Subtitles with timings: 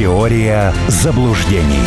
[0.00, 1.84] Теория заблуждений.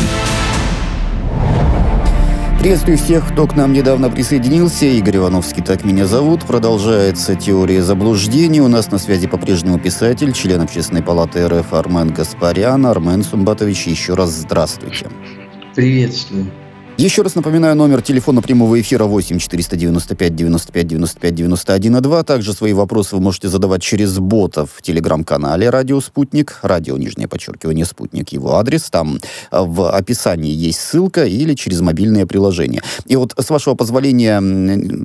[2.60, 4.86] Приветствую всех, кто к нам недавно присоединился.
[4.86, 6.46] Игорь Ивановский, так меня зовут.
[6.46, 8.62] Продолжается теория заблуждений.
[8.62, 12.86] У нас на связи по-прежнему писатель, член Общественной палаты РФ Армен Гаспарян.
[12.86, 15.08] Армен Сумбатович, еще раз здравствуйте.
[15.74, 16.52] Приветствую.
[16.98, 22.24] Еще раз напоминаю, номер телефона прямого эфира 8 495 95 95 91 2.
[22.24, 26.60] Также свои вопросы вы можете задавать через бота в телеграм-канале «Радио Спутник».
[26.62, 28.92] Радио, нижнее подчеркивание, Спутник, его адрес.
[28.92, 29.18] Там
[29.52, 32.84] э, в описании есть ссылка или через мобильное приложение.
[33.08, 34.40] И вот, с вашего позволения,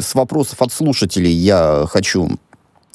[0.01, 2.39] с вопросов от слушателей я хочу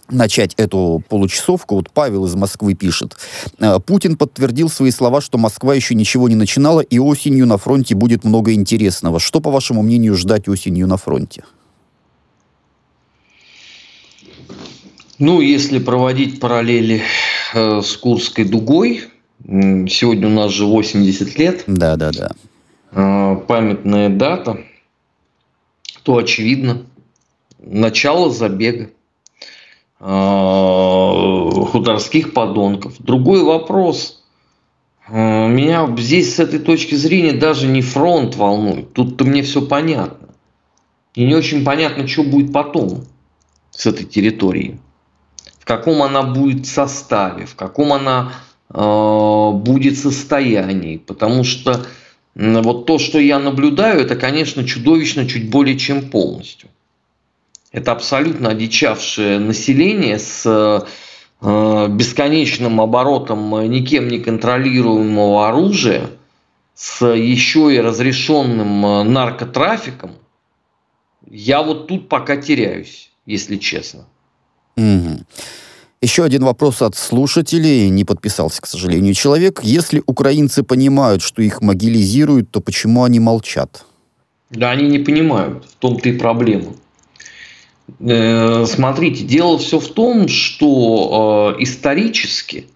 [0.10, 1.76] начать эту получасовку.
[1.76, 3.16] Вот Павел из Москвы пишет.
[3.60, 7.96] «Э, Путин подтвердил свои слова, что Москва еще ничего не начинала, и осенью на фронте
[7.96, 9.20] будет много интересного.
[9.20, 11.44] Что, по вашему мнению, ждать осенью на фронте?
[15.20, 17.02] Ну, если проводить параллели
[17.54, 19.04] э, с Курской дугой,
[19.46, 21.64] сегодня у нас же 80 лет.
[21.68, 22.32] Да, да, да.
[22.92, 24.60] Э, памятная дата,
[26.04, 26.84] то очевидно
[27.60, 28.90] начало забега.
[30.06, 32.96] Э, хуторских подонков.
[33.00, 34.22] Другой вопрос.
[35.08, 38.92] Э, меня здесь с этой точки зрения даже не фронт волнует.
[38.92, 40.28] Тут-то мне все понятно.
[41.16, 43.06] И не очень понятно, что будет потом
[43.72, 44.78] с этой территорией.
[45.58, 48.34] В каком она будет составе, в каком она
[48.74, 50.98] э, будет состоянии.
[50.98, 51.86] Потому что
[52.36, 56.68] вот то, что я наблюдаю, это, конечно, чудовищно чуть более чем полностью.
[57.74, 60.46] Это абсолютно одичавшее население с
[61.42, 66.12] э, бесконечным оборотом никем не контролируемого оружия,
[66.76, 70.12] с еще и разрешенным э, наркотрафиком.
[71.28, 74.06] Я вот тут пока теряюсь, если честно.
[74.78, 75.26] Угу.
[76.04, 77.90] Еще один вопрос от слушателей.
[77.90, 79.62] Не подписался, к сожалению, человек.
[79.64, 83.86] Если украинцы понимают, что их могилизируют, то почему они молчат?
[84.52, 85.66] Да, они не понимают.
[85.66, 86.74] В том-то и проблема.
[88.00, 92.68] Э, смотрите, дело все в том, что э, исторически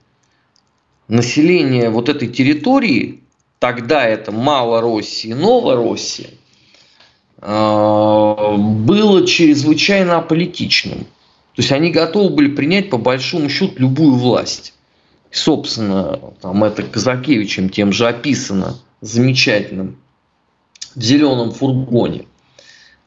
[1.08, 3.24] население вот этой территории,
[3.60, 6.30] тогда это Малороссия и Новороссия,
[7.42, 11.00] э, было чрезвычайно аполитичным.
[11.56, 14.74] То есть они готовы были принять по большому счету любую власть.
[15.32, 19.98] собственно, там это Казакевичем тем же описано замечательным
[20.96, 22.26] в зеленом фургоне–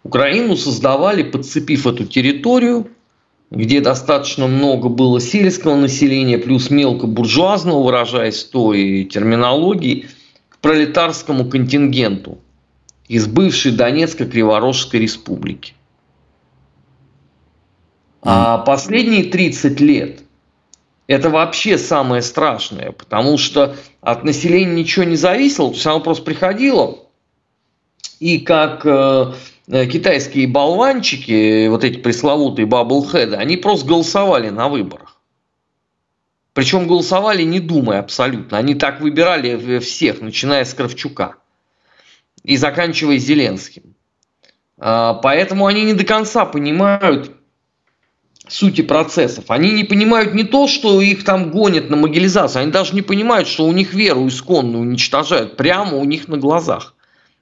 [0.03, 2.89] Украину создавали, подцепив эту территорию,
[3.51, 10.09] где достаточно много было сельского населения, плюс мелкобуржуазного, выражаясь той терминологией,
[10.49, 12.39] к пролетарскому контингенту
[13.09, 15.75] из бывшей Донецко-Криворожской республики.
[18.23, 20.21] А последние 30 лет
[21.07, 26.23] это вообще самое страшное, потому что от населения ничего не зависело, то есть оно просто
[26.25, 26.99] приходило,
[28.21, 29.33] и как э,
[29.73, 35.21] Э, китайские болванчики, вот эти пресловутые баблхеды, они просто голосовали на выборах.
[36.55, 38.59] Причем голосовали не думая абсолютно.
[38.59, 41.37] Они так выбирали всех, начиная с Кравчука
[42.43, 43.95] и заканчивая Зеленским.
[44.77, 47.31] А, поэтому они не до конца понимают
[48.49, 49.45] сути процессов.
[49.53, 53.47] Они не понимают не то, что их там гонят на могилизацию, они даже не понимают,
[53.47, 56.97] что у них веру исконную уничтожают прямо у них на глазах.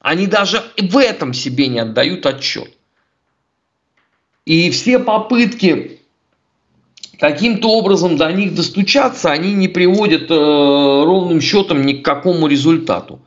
[0.08, 2.72] Они даже в этом себе не отдают отчет.
[4.46, 6.00] И все попытки
[7.18, 13.20] каким-то образом до них достучаться, они не приводят э, ровным счетом ни к какому результату.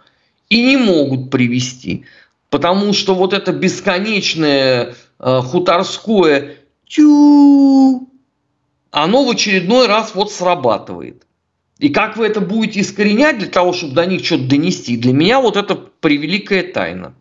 [0.49, 2.05] И не могут привести.
[2.49, 6.55] Потому что вот это бесконечное э, хуторское
[6.87, 8.09] тю,
[8.89, 11.27] оно в очередной раз вот срабатывает.
[11.81, 15.41] И как вы это будете искоренять для того, чтобы до них что-то донести, для меня
[15.41, 17.15] вот это превеликая тайна.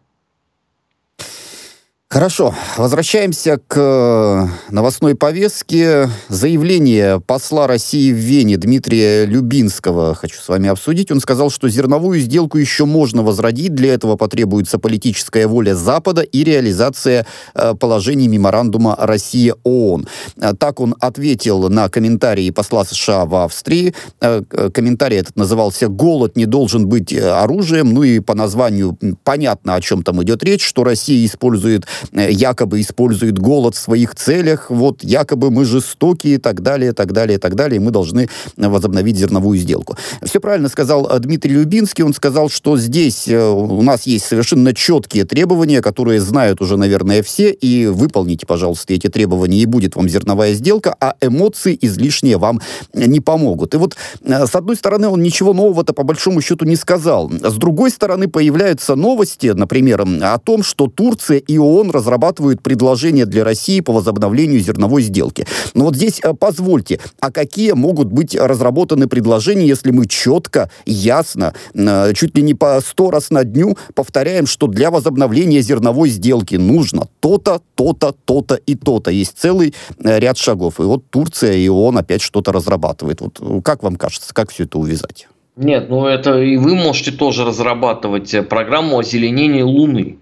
[2.13, 6.11] Хорошо, возвращаемся к э, новостной повестке.
[6.29, 11.13] Заявление посла России в Вене Дмитрия Любинского хочу с вами обсудить.
[11.13, 13.77] Он сказал, что зерновую сделку еще можно возродить.
[13.77, 20.09] Для этого потребуется политическая воля Запада и реализация э, положений меморандума Россия-ООН.
[20.41, 23.95] Э, так он ответил на комментарии посла США в Австрии.
[24.19, 27.95] Комментарий этот назывался «Голод не должен быть оружием».
[27.95, 33.39] Ну и по названию понятно, о чем там идет речь, что Россия использует якобы использует
[33.39, 37.41] голод в своих целях, вот якобы мы жестокие и так далее, и так далее, и
[37.41, 39.97] так далее, и мы должны возобновить зерновую сделку.
[40.23, 45.83] Все правильно сказал Дмитрий Любинский, он сказал, что здесь у нас есть совершенно четкие требования,
[45.83, 50.97] которые знают уже, наверное, все, и выполните, пожалуйста, эти требования, и будет вам зерновая сделка,
[51.01, 52.61] а эмоции излишние вам
[52.95, 53.75] не помогут.
[53.75, 57.31] И вот, с одной стороны, он ничего нового-то по большому счету не сказал.
[57.31, 63.45] С другой стороны, появляются новости, например, о том, что Турция и ООН разрабатывают предложение для
[63.45, 65.47] России по возобновлению зерновой сделки.
[65.75, 71.55] Но вот здесь э, позвольте, а какие могут быть разработаны предложения, если мы четко, ясно,
[71.75, 76.57] э, чуть ли не по сто раз на дню повторяем, что для возобновления зерновой сделки
[76.57, 79.11] нужно то-то, то-то, то-то и то-то.
[79.11, 80.81] Есть целый э, ряд шагов.
[80.81, 83.21] И вот Турция и ООН опять что-то разрабатывает.
[83.21, 85.29] Вот как вам кажется, как все это увязать?
[85.57, 90.19] Нет, ну это и вы можете тоже разрабатывать программу озеленения Луны.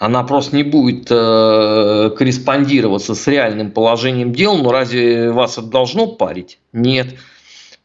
[0.00, 6.06] Она просто не будет э, корреспондироваться с реальным положением дел, но разве вас это должно
[6.06, 6.58] парить?
[6.72, 7.16] Нет.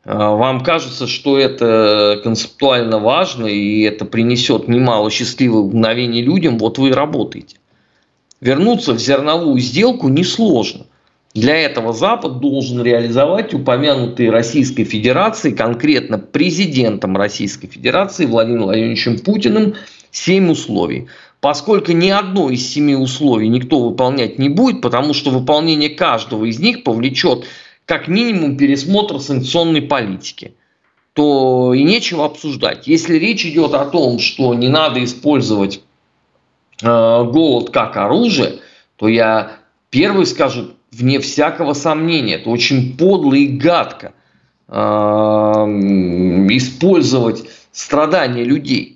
[0.06, 6.78] Э, вам кажется, что это концептуально важно и это принесет немало счастливых мгновений людям, вот
[6.78, 7.58] вы и работаете.
[8.40, 10.86] Вернуться в зерновую сделку несложно.
[11.34, 19.76] Для этого Запад должен реализовать упомянутые Российской Федерации, конкретно президентом Российской Федерации Владимиром Владимировичем Путиным,
[20.12, 21.10] семь условий.
[21.46, 26.60] Поскольку ни одно из семи условий никто выполнять не будет, потому что выполнение каждого из
[26.60, 27.46] них повлечет
[27.86, 30.56] как минимум пересмотр санкционной политики,
[31.14, 32.88] то и нечего обсуждать.
[32.88, 35.82] Если речь идет о том, что не надо использовать
[36.82, 38.62] э, голод как оружие,
[38.96, 39.58] то я
[39.92, 42.38] первый скажу, вне всякого сомнения.
[42.38, 44.14] Это очень подло и гадко
[44.68, 44.74] э,
[46.50, 48.95] использовать страдания людей.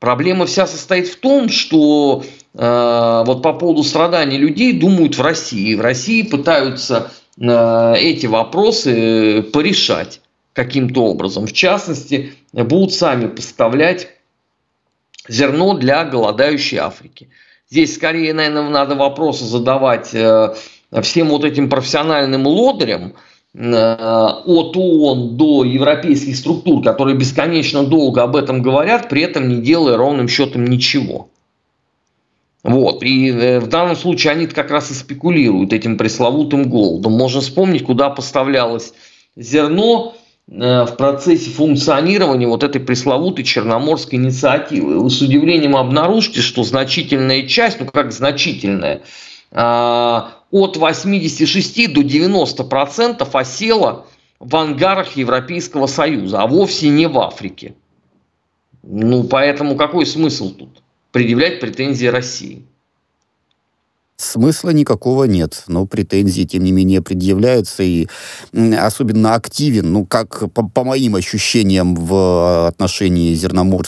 [0.00, 2.24] Проблема вся состоит в том, что
[2.54, 5.74] э, вот по поводу страданий людей думают в России.
[5.74, 10.22] В России пытаются э, эти вопросы порешать
[10.54, 11.46] каким-то образом.
[11.46, 14.08] В частности, будут сами поставлять
[15.28, 17.28] зерно для голодающей Африки.
[17.68, 20.14] Здесь скорее, наверное, надо вопросы задавать
[21.02, 23.12] всем вот этим профессиональным лодырям, э,
[23.52, 29.96] от ООН до европейских структур, которые бесконечно долго об этом говорят, при этом не делая
[29.96, 31.28] ровным счетом ничего.
[32.62, 33.02] Вот.
[33.02, 37.12] И э, в данном случае они как раз и спекулируют этим пресловутым голодом.
[37.12, 38.92] Можно вспомнить, куда поставлялось
[39.34, 40.14] зерно
[40.46, 45.00] э, в процессе функционирования вот этой пресловутой черноморской инициативы.
[45.00, 49.00] Вы с удивлением обнаружите, что значительная часть, ну как значительная,
[49.52, 54.06] а, от 86 до 90 процентов осело
[54.38, 57.74] в ангарах Европейского Союза, а вовсе не в Африке.
[58.82, 60.82] Ну, поэтому какой смысл тут
[61.12, 62.64] предъявлять претензии России?
[64.16, 68.06] Смысла никакого нет, но претензии, тем не менее, предъявляются, и
[68.52, 73.86] особенно активен, ну, как по, по моим ощущениям в отношении Зерномор...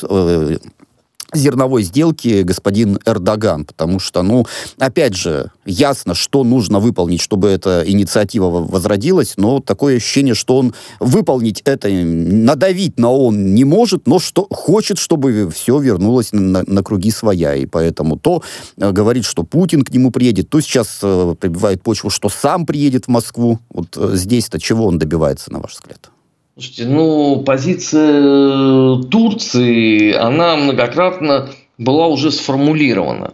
[1.33, 4.47] Зерновой сделки господин Эрдоган, потому что, ну,
[4.79, 10.75] опять же, ясно, что нужно выполнить, чтобы эта инициатива возродилась, но такое ощущение, что он
[11.01, 16.83] выполнить это, надавить на он не может, но что хочет, чтобы все вернулось на, на
[16.83, 18.43] круги своя, и поэтому то
[18.77, 23.07] э, говорит, что Путин к нему приедет, то сейчас э, прибивает почву, что сам приедет
[23.07, 23.59] в Москву.
[23.71, 26.11] Вот э, здесь-то чего он добивается, на ваш взгляд?
[26.55, 33.33] Слушайте, ну, позиция э, Турции, она многократно была уже сформулирована.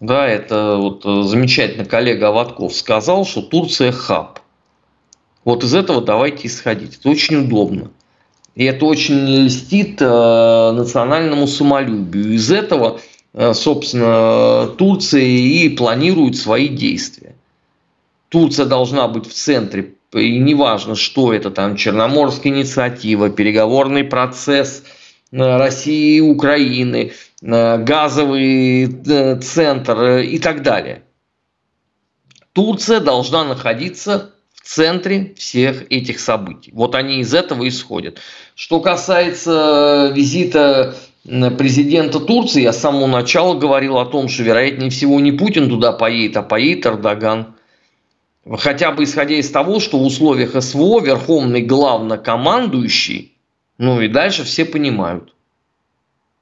[0.00, 4.40] Да, это вот э, замечательно коллега Аватков сказал, что Турция хаб.
[5.46, 6.98] Вот из этого давайте исходить.
[6.98, 7.90] Это очень удобно.
[8.54, 12.34] И это очень льстит э, национальному самолюбию.
[12.34, 13.00] Из этого,
[13.54, 17.34] собственно, Турция и планирует свои действия.
[18.28, 24.84] Турция должна быть в центре и неважно, что это там, Черноморская инициатива, переговорный процесс
[25.30, 31.02] э, России и Украины, э, газовый э, центр и так далее.
[32.52, 36.70] Турция должна находиться в центре всех этих событий.
[36.74, 38.18] Вот они из этого исходят.
[38.54, 45.18] Что касается визита президента Турции, я с самого начала говорил о том, что вероятнее всего
[45.20, 47.54] не Путин туда поедет, а поедет Эрдоган.
[48.50, 53.36] Хотя бы исходя из того, что в условиях СВО верховный главнокомандующий,
[53.78, 55.34] ну и дальше все понимают.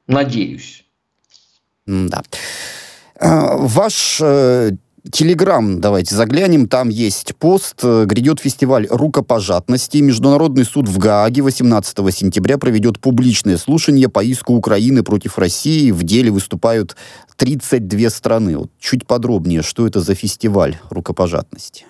[0.07, 0.85] Надеюсь.
[1.87, 2.23] Да.
[3.19, 4.73] А, ваш э,
[5.11, 7.83] Телеграм, давайте заглянем, там есть пост.
[7.83, 9.99] Грядет фестиваль рукопожатности.
[9.99, 15.91] Международный суд в Гааге 18 сентября проведет публичное слушание по иску Украины против России.
[15.91, 16.97] В деле выступают
[17.37, 18.59] 32 страны.
[18.59, 21.87] Вот чуть подробнее, что это за фестиваль рукопожатности?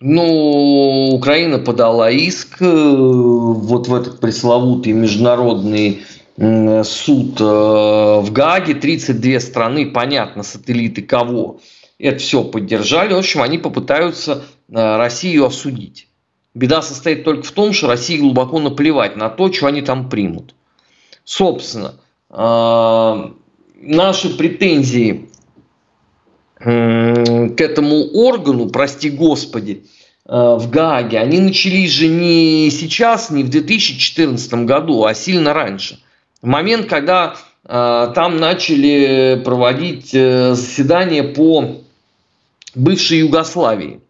[0.00, 6.04] Ну, Украина подала иск э, вот в этот пресловутый международный
[6.36, 11.60] суд э, в Гааге, 32 страны, понятно, сателлиты кого,
[11.98, 13.14] это все поддержали.
[13.14, 16.08] В общем, они попытаются э, Россию осудить.
[16.52, 20.54] Беда состоит только в том, что России глубоко наплевать на то, что они там примут.
[21.24, 21.94] Собственно,
[22.30, 25.28] наши претензии
[26.58, 29.84] к этому органу, прости господи,
[30.24, 35.98] э, в Гааге, они начались же не сейчас, не в 2014 году, а сильно раньше.
[36.40, 41.82] В момент, когда э, там начали проводить э, заседания по
[42.74, 44.00] бывшей Югославии.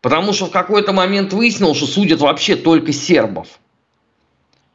[0.00, 3.48] Потому что в какой-то момент выяснилось, что судят вообще только сербов.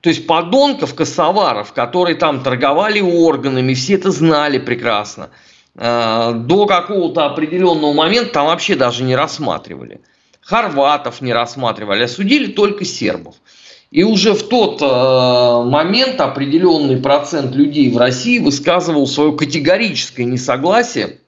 [0.02, 5.30] То есть подонков, косоваров, которые там торговали органами, все это знали прекрасно–
[5.78, 10.02] до какого-то определенного момента там вообще даже не рассматривали.
[10.42, 13.36] Хорватов не рассматривали, а судили только сербов.
[13.92, 21.20] И уже в тот э, момент определенный процент людей в России высказывал свое категорическое несогласие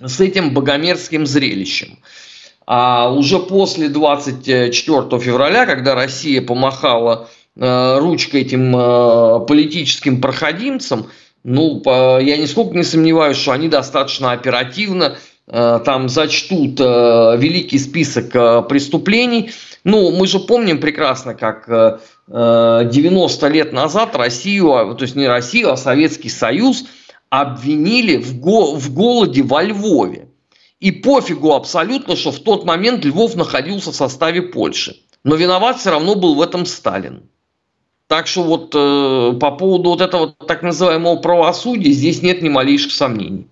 [0.00, 1.98] с этим богомерзким зрелищем.
[2.66, 11.10] А уже после 24 февраля, когда Россия помахала э, ручкой этим э, политическим проходимцам,
[11.42, 11.82] ну,
[12.20, 15.16] я нисколько не сомневаюсь, что они достаточно оперативно
[15.46, 16.84] э, там зачтут э,
[17.38, 19.50] великий список э, преступлений.
[19.84, 25.72] Ну, мы же помним прекрасно, как 90 лет назад Россию, а, то есть не Россию,
[25.72, 26.84] а Советский Союз
[27.30, 30.28] обвинили в, го в голоде во Львове.
[30.80, 34.96] И пофигу абсолютно, что в тот момент Львов находился в составе Польши.
[35.24, 37.28] Но виноват все равно был в этом Сталин.
[38.10, 42.90] Так что вот э, по поводу вот этого так называемого правосудия здесь нет ни малейших
[42.90, 43.46] сомнений.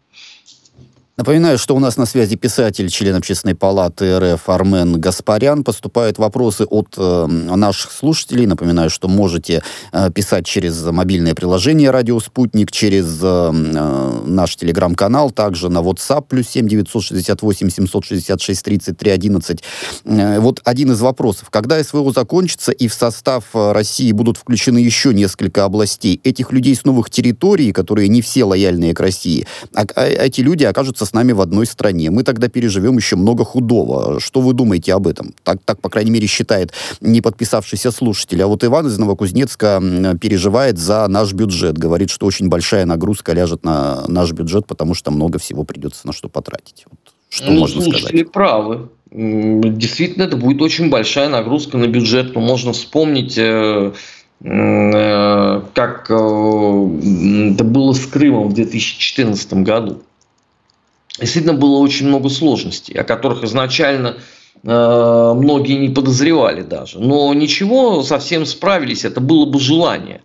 [1.19, 5.65] Напоминаю, что у нас на связи писатель, член Общественной палаты РФ Армен Гаспарян.
[5.65, 8.47] Поступают вопросы от э, наших слушателей.
[8.47, 15.33] Напоминаю, что можете э, писать через мобильное приложение «Радио Спутник», через э, э наш телеграм-канал,
[15.33, 19.65] также на WhatsApp, плюс 7 968 766 33 11.
[20.05, 21.51] Э, вот один из вопросов.
[21.51, 26.77] Когда СВО закончится и в состав э, России будут включены еще несколько областей, этих людей
[26.77, 31.13] с новых территорий, которые не все лояльные к России, а, а, эти люди окажутся с
[31.13, 32.11] нами в одной стране.
[32.11, 34.21] Мы тогда переживем еще много худого.
[34.21, 35.35] Что вы думаете об этом?
[35.43, 38.43] Так, так по крайней мере, считает не подписавшийся слушатель.
[38.43, 39.83] А вот Иван из Новокузнецка
[40.21, 41.79] переживает за наш бюджет.
[41.79, 46.13] Говорит, что очень большая нагрузка ляжет на наш бюджет, потому что много всего придется на
[46.13, 46.85] что потратить.
[46.91, 46.99] Вот
[47.31, 48.33] что ну, можно слушатели сказать?
[48.33, 48.89] правы.
[49.11, 52.35] Действительно, это будет очень большая нагрузка на бюджет.
[52.35, 53.93] Но можно вспомнить э,
[54.43, 60.03] э, как э, это было с Крымом в 2014 году
[61.19, 64.17] действительно было очень много сложностей, о которых изначально
[64.63, 66.99] э, многие не подозревали даже.
[66.99, 70.23] Но ничего, совсем справились, это было бы желание.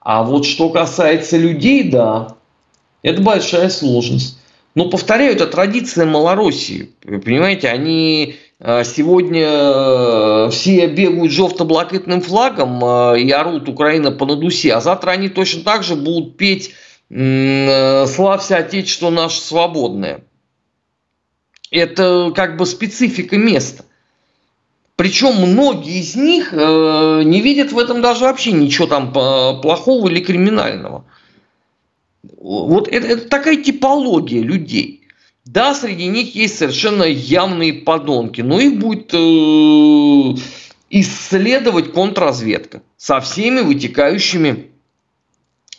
[0.00, 2.36] А вот что касается людей, да,
[3.02, 4.38] это большая сложность.
[4.74, 6.90] Но, повторяю, это традиция Малороссии.
[7.04, 14.26] Вы понимаете, они э, сегодня э, все бегают желто-блакитным флагом э, и орут Украина по
[14.26, 16.72] надусе, а завтра они точно так же будут петь
[17.10, 20.24] славься Отечество наше свободное.
[21.70, 23.84] Это как бы специфика места.
[24.96, 30.08] Причем многие из них э, не видят в этом даже вообще ничего там э, плохого
[30.08, 31.04] или криминального.
[32.22, 35.08] Вот это, это такая типология людей.
[35.44, 40.40] Да, среди них есть совершенно явные подонки, но их будет э,
[40.90, 44.70] исследовать контрразведка со всеми вытекающими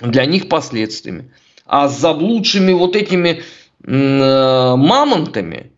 [0.02, 1.32] для них последствиями.
[1.66, 3.42] А с заблудшими вот этими
[3.84, 5.72] э, мамонтами,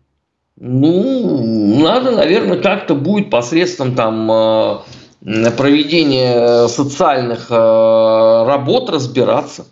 [0.56, 9.66] ну, надо, наверное, как-то будет посредством там э, проведения социальных э, работ разбираться.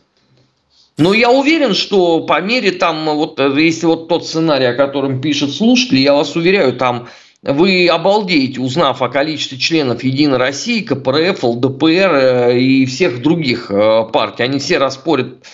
[0.96, 5.52] Но я уверен, что по мере там, вот если вот тот сценарий, о котором пишет
[5.52, 7.08] слушатель, я вас уверяю, там
[7.46, 14.04] вы обалдеете, узнав о количестве членов Единой России, КПРФ, ЛДПР э, и всех других э,
[14.12, 14.42] партий.
[14.42, 15.46] Они все распорят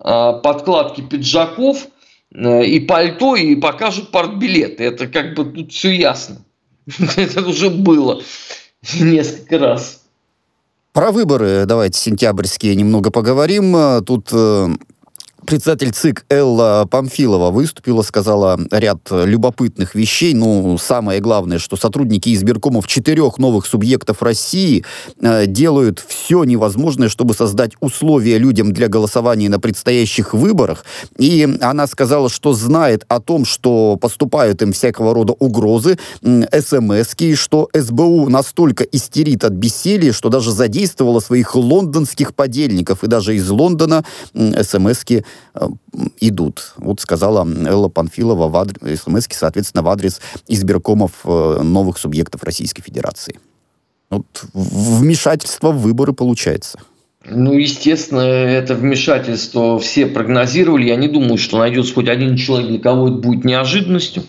[0.00, 1.86] э, подкладки пиджаков
[2.32, 4.84] и пальто и покажут партбилеты.
[4.84, 6.44] Это как бы тут все ясно.
[7.16, 8.22] Это уже было
[8.98, 10.02] несколько раз.
[10.92, 14.02] Про выборы давайте сентябрьские немного поговорим.
[14.04, 14.32] Тут
[15.46, 20.34] Председатель ЦИК Элла Памфилова выступила, сказала ряд любопытных вещей.
[20.34, 24.84] Ну, самое главное, что сотрудники избиркомов четырех новых субъектов России
[25.20, 30.84] э, делают все невозможное, чтобы создать условия людям для голосования на предстоящих выборах.
[31.18, 37.68] И она сказала, что знает о том, что поступают им всякого рода угрозы, смс что
[37.72, 43.04] СБУ настолько истерит от бессилия, что даже задействовала своих лондонских подельников.
[43.04, 44.62] И даже из Лондона Э,
[46.20, 46.74] идут.
[46.76, 52.82] Вот сказала Элла Панфилова в адрес, смс соответственно, в адрес избиркомов э, новых субъектов Российской
[52.82, 53.38] Федерации.
[54.10, 56.78] Вот вмешательство в выборы получается.
[57.26, 60.88] Ну, естественно, это вмешательство все прогнозировали.
[60.88, 64.24] Я не думаю, что найдется хоть один человек, для кого это будет неожиданностью.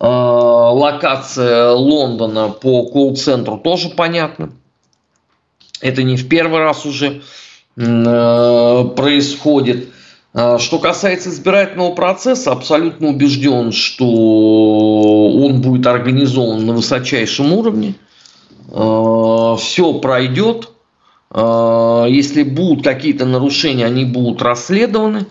[0.00, 4.52] Э, локация Лондона по колл-центру тоже понятна.
[5.80, 7.22] Это не в первый раз уже
[7.76, 9.89] происходит.
[10.32, 17.94] А, что касается избирательного процесса, абсолютно убежден, что он будет организован на высочайшем уровне.
[18.72, 20.70] А, Все пройдет.
[21.30, 25.26] А, если будут какие-то нарушения, они будут расследованы.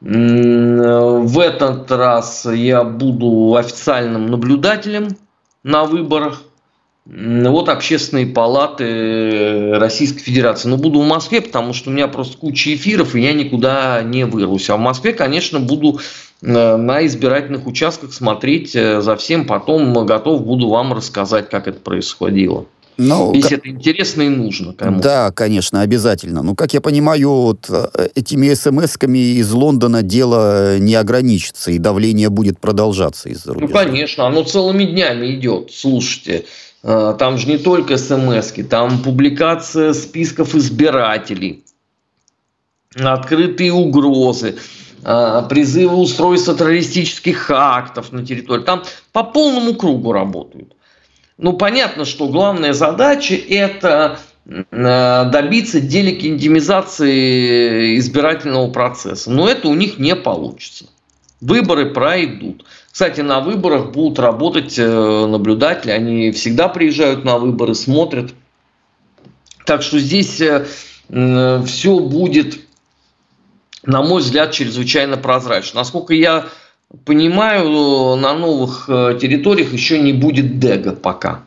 [0.00, 5.16] В этот раз я буду официальным наблюдателем
[5.62, 6.42] на выборах–
[7.06, 10.68] вот общественные палаты э, Российской Федерации.
[10.68, 14.24] Но буду в Москве, потому что у меня просто куча эфиров, и я никуда не
[14.24, 14.70] вырвусь.
[14.70, 16.00] А в Москве, конечно, буду
[16.40, 19.46] э, на избирательных участках смотреть э, за всем.
[19.46, 22.64] Потом готов буду вам рассказать, как это происходило.
[22.96, 23.58] Ну, Если как...
[23.58, 26.42] это интересно и нужно кому Да, конечно, обязательно.
[26.42, 27.68] Но, как я понимаю, вот
[28.14, 33.66] этими смс-ками из Лондона дело не ограничится, и давление будет продолжаться из-за рубежа.
[33.66, 35.72] Ну, конечно, оно целыми днями идет.
[35.72, 36.44] Слушайте,
[36.84, 41.64] там же не только смс там публикация списков избирателей,
[42.94, 44.58] открытые угрозы,
[45.02, 48.64] э, призывы устройства террористических актов на территории.
[48.64, 50.76] Там по полному кругу работают.
[51.38, 59.30] Ну, понятно, что главная задача– это э, добиться делегитимизации избирательного процесса.
[59.30, 60.84] Но это у них не получится.
[61.40, 62.66] Выборы пройдут.
[62.94, 68.32] Кстати, на выборах будут работать э, наблюдатели, они всегда приезжают на выборы, смотрят.
[69.66, 70.64] Так что здесь э,
[71.66, 72.60] все будет,
[73.82, 75.80] на мой взгляд, чрезвычайно прозрачно.
[75.80, 76.46] Насколько я
[77.04, 81.40] понимаю, на новых э, территориях еще не будет Дега пока.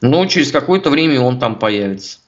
[0.00, 2.20] Но через какое-то время он там появится.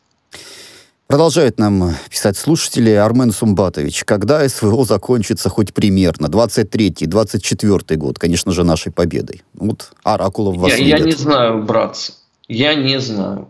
[1.11, 2.90] Продолжают нам писать слушатели.
[2.90, 6.29] Армен Сумбатович, когда СВО закончится хоть примерно?
[6.29, 9.42] 23-й, 24-й год, конечно же, нашей победой.
[9.55, 12.12] Вот Оракулов вас я, я не знаю, братцы.
[12.46, 13.49] Я не знаю.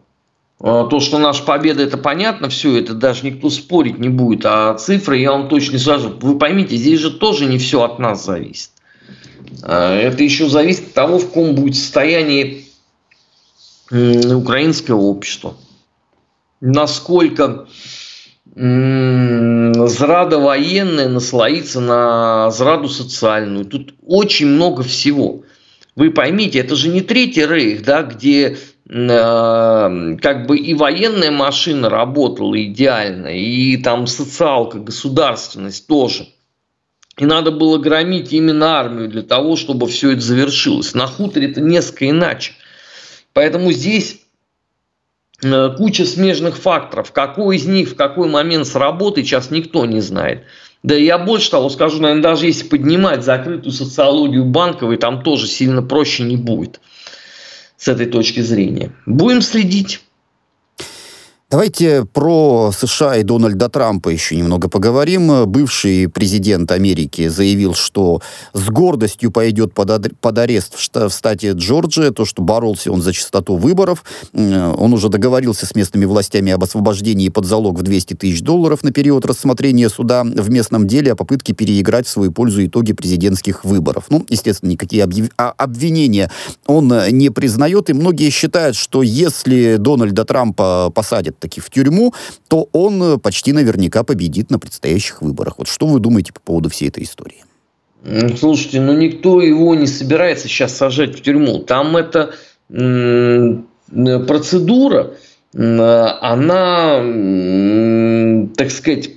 [0.58, 4.46] То, что наша победа, это понятно, все, это даже никто спорить не будет.
[4.46, 6.14] А цифры я вам точно скажу.
[6.18, 8.70] Вы поймите, здесь же тоже не все от нас зависит.
[9.62, 12.64] А, это еще зависит от того, в каком будет состоянии
[13.90, 15.56] украинское общество
[16.60, 17.66] насколько
[18.54, 23.64] зрада военная наслоится на зраду социальную.
[23.64, 25.42] Тут очень много всего.
[25.94, 31.88] Вы поймите, это же не третий рейх, да, где э, как бы и военная машина
[31.88, 36.28] работала идеально, и там социалка, государственность тоже.
[37.18, 40.94] И надо было громить именно армию для того, чтобы все это завершилось.
[40.94, 42.52] На хуторе это несколько иначе.
[43.32, 44.20] Поэтому здесь
[45.76, 47.12] куча смежных факторов.
[47.12, 50.44] Какой из них в какой момент сработает, сейчас никто не знает.
[50.82, 55.82] Да я больше того скажу, наверное, даже если поднимать закрытую социологию банковой, там тоже сильно
[55.82, 56.80] проще не будет
[57.76, 58.92] с этой точки зрения.
[59.06, 60.00] Будем следить.
[61.50, 65.46] Давайте про США и Дональда Трампа еще немного поговорим.
[65.46, 72.24] Бывший президент Америки заявил, что с гордостью пойдет под, арест в, в штате Джорджия, то,
[72.24, 74.04] что боролся он за чистоту выборов.
[74.32, 78.92] Он уже договорился с местными властями об освобождении под залог в 200 тысяч долларов на
[78.92, 84.04] период рассмотрения суда в местном деле о попытке переиграть в свою пользу итоги президентских выборов.
[84.08, 85.04] Ну, естественно, никакие.
[85.36, 86.30] А, обвинения
[86.68, 92.14] он не признает, и многие считают, что если Дональда Трампа посадят таки в тюрьму,
[92.48, 95.58] то он э, почти наверняка победит на предстоящих выборах.
[95.58, 97.44] Вот что вы думаете по поводу всей этой истории?
[98.38, 101.58] Слушайте, ну никто его не собирается сейчас сажать в тюрьму.
[101.58, 102.34] Там эта
[102.68, 105.14] процедура,
[105.52, 107.00] она,
[108.56, 109.10] так сказать,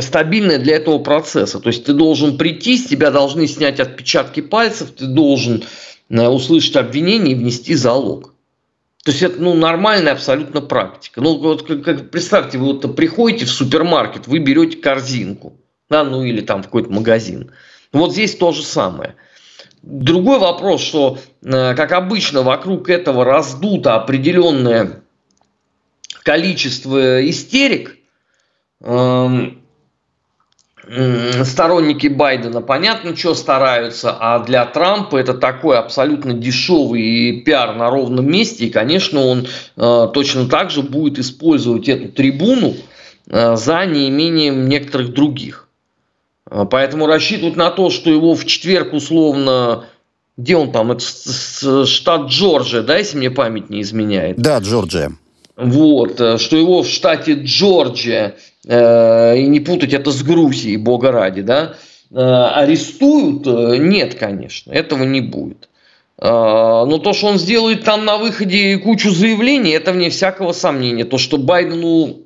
[0.00, 1.60] стабильная для этого процесса.
[1.60, 5.64] То есть ты должен прийти, с тебя должны снять отпечатки пальцев, ты должен
[6.10, 8.34] э, услышать обвинение и внести залог.
[9.08, 11.22] То есть это ну, нормальная абсолютно практика.
[11.22, 15.56] Ну, вот как, как, представьте, вы вот приходите в супермаркет, вы берете корзинку,
[15.88, 17.50] да, ну или там в какой-то магазин.
[17.90, 19.14] Вот здесь то же самое.
[19.80, 25.00] Другой вопрос, что, э, как обычно, вокруг этого раздуто определенное
[26.22, 27.96] количество истерик.
[28.82, 29.57] Эм,
[31.44, 38.30] сторонники Байдена, понятно, что стараются, а для Трампа это такой абсолютно дешевый пиар на ровном
[38.30, 39.46] месте, и, конечно, он
[39.76, 42.74] э, точно так же будет использовать эту трибуну
[43.26, 45.68] э, за неимением некоторых других.
[46.50, 49.84] Э, поэтому рассчитывать на то, что его в четверг условно
[50.38, 51.04] где он там, это
[51.84, 54.36] штат Джорджия, да, если мне память не изменяет?
[54.36, 55.10] Да, Джорджия.
[55.58, 61.10] Вот, э, что его в штате Джорджия, э, и не путать это с Грузией, бога
[61.10, 61.74] ради, да,
[62.12, 65.68] э, арестуют, нет, конечно, этого не будет.
[66.20, 71.04] Но то, что он сделает там на выходе кучу заявлений, это вне всякого сомнения.
[71.04, 72.22] То, что Байдену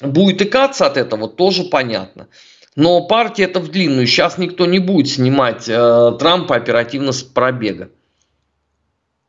[0.00, 2.28] будет икаться от этого, тоже понятно.
[2.76, 4.06] Но партия это в длинную.
[4.06, 7.90] Сейчас никто не будет снимать э, Трампа оперативно с пробега.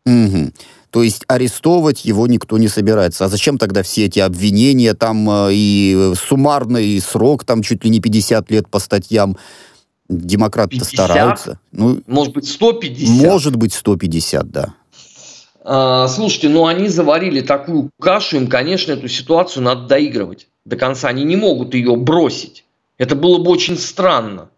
[0.05, 0.51] Угу.
[0.91, 3.25] То есть арестовывать его никто не собирается.
[3.25, 7.99] А зачем тогда все эти обвинения, там э, и суммарный срок, там чуть ли не
[7.99, 9.37] 50 лет по статьям?
[10.09, 11.59] Демократы стараются.
[11.71, 13.23] Ну, может быть, 150?
[13.23, 14.73] Может быть, 150, да.
[15.63, 21.09] А, слушайте, ну они заварили такую кашу, им, конечно, эту ситуацию надо доигрывать до конца.
[21.09, 22.65] Они не могут ее бросить.
[22.97, 24.49] Это было бы очень странно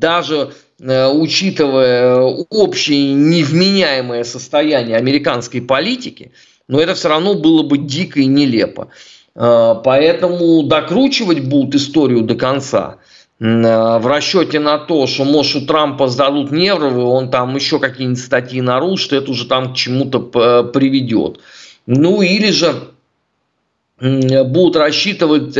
[0.00, 6.32] даже учитывая общее невменяемое состояние американской политики,
[6.68, 8.88] но это все равно было бы дико и нелепо.
[9.34, 12.98] Э, поэтому докручивать будут историю до конца
[13.38, 18.22] э, в расчете на то, что, может, у Трампа сдадут нервы, он там еще какие-нибудь
[18.22, 21.40] статьи нарушит, это уже там к чему-то приведет.
[21.86, 22.74] Ну или же
[24.00, 25.56] будут рассчитывать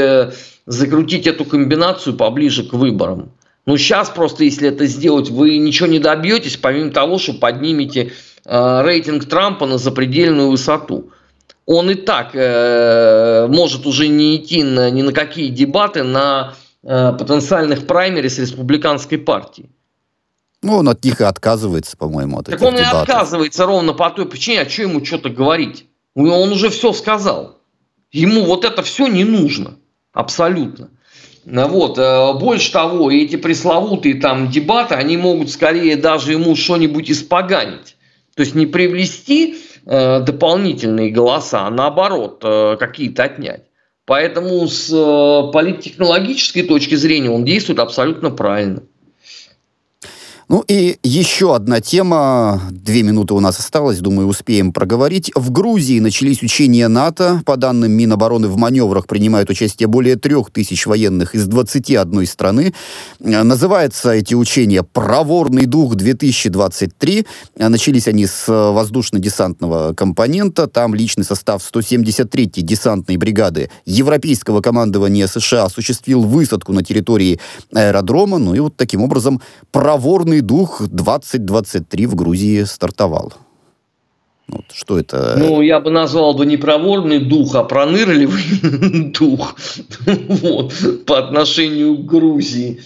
[0.67, 3.31] закрутить эту комбинацию поближе к выборам.
[3.65, 8.13] Ну, сейчас просто, если это сделать, вы ничего не добьетесь, помимо того, что поднимете
[8.45, 11.11] э, рейтинг Трампа на запредельную высоту.
[11.65, 17.13] Он и так э, может уже не идти на, ни на какие дебаты на э,
[17.13, 19.71] потенциальных праймерис республиканской партии.
[20.63, 22.93] Ну, он от них и отказывается, по-моему, от Так он дебатов.
[22.93, 25.87] и отказывается ровно по той причине, а что ему что-то говорить?
[26.15, 27.59] Он уже все сказал.
[28.11, 29.77] Ему вот это все не нужно.
[30.13, 30.91] Абсолютно.
[31.45, 31.99] Ну вот.
[31.99, 37.97] Э, больше того, эти пресловутые там дебаты, они могут скорее даже ему что-нибудь испоганить.
[38.35, 43.65] То есть не привлести э, дополнительные голоса, а наоборот э, какие-то отнять.
[44.05, 44.89] Поэтому с
[45.53, 48.83] политтехнологической точки зрения он действует абсолютно правильно.
[50.53, 52.61] Ну и еще одна тема.
[52.71, 55.33] Две минуты у нас осталось, думаю, успеем проговорить.
[55.35, 57.41] В Грузии начались учения НАТО.
[57.47, 62.75] По данным Минобороны, в маневрах принимают участие более трех тысяч военных из 21 страны.
[63.19, 67.27] Называются эти учения «Проворный дух-2023».
[67.57, 70.67] Начались они с воздушно-десантного компонента.
[70.67, 77.41] Там личный состав 173-й десантной бригады Европейского командования США осуществил высадку на территории
[77.73, 78.37] аэродрома.
[78.37, 83.33] Ну и вот таким образом проворный дух 2023 в Грузии стартовал.
[84.49, 85.37] Вот, что это?
[85.39, 89.57] Ну, я бы назвал бы не проворный дух, а пронырливый дух
[90.07, 90.75] вот,
[91.07, 92.83] по отношению к Грузии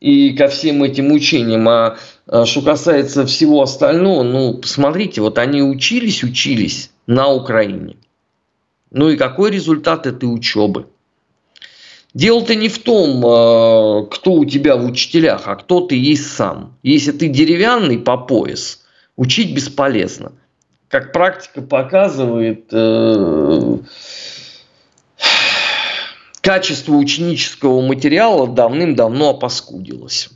[0.00, 1.68] и ко всем этим учениям.
[1.68, 7.96] А, а что касается всего остального, ну, посмотрите, вот они учились, учились на Украине.
[8.90, 10.86] Ну и какой результат этой учебы?
[12.14, 16.76] Дело-то не в том, э, кто у тебя в учителях, а кто ты есть сам.
[16.82, 18.80] Если ты деревянный по пояс,
[19.16, 20.32] учить бесполезно.
[20.88, 23.78] Как практика показывает, э,
[26.40, 30.30] качество ученического материала давным-давно опаскудилось.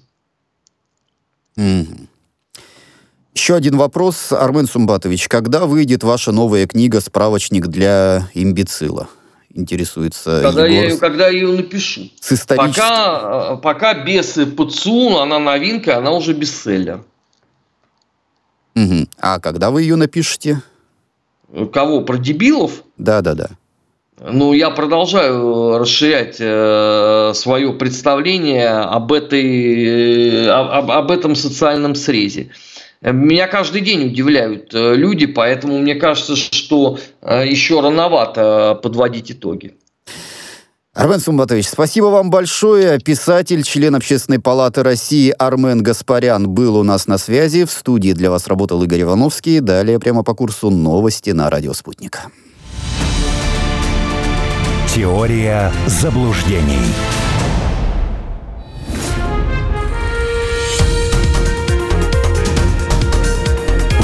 [3.34, 5.26] Еще один вопрос, Армен Сумбатович.
[5.28, 9.08] Когда выйдет ваша новая книга «Справочник для имбецила»?
[9.54, 10.82] Интересуется когда Егор.
[10.82, 12.10] Я ее, когда я ее напишу.
[12.20, 17.02] С пока, пока без ПЦУ, она новинка, она уже бестселлер.
[18.74, 19.08] Угу.
[19.18, 20.62] А когда вы ее напишете?
[21.72, 22.00] Кого?
[22.02, 22.82] Про дебилов?
[22.96, 23.50] Да, да, да.
[24.20, 32.50] Ну, я продолжаю расширять э, свое представление об, этой, э, об, об этом социальном срезе.
[33.02, 39.74] Меня каждый день удивляют э, люди, поэтому мне кажется, что э, еще рановато подводить итоги.
[40.94, 43.00] Армен Сумбатович, спасибо вам большое.
[43.00, 47.64] Писатель, член Общественной палаты России Армен Гаспарян был у нас на связи.
[47.64, 49.60] В студии для вас работал Игорь Ивановский.
[49.60, 52.20] Далее прямо по курсу новости на радио «Спутник».
[54.94, 56.84] Теория заблуждений.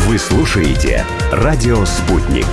[0.09, 2.47] Вы слушаете «Радио Спутник».